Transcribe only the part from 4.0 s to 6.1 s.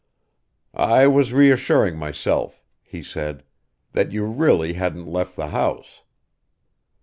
you really hadn't left the house."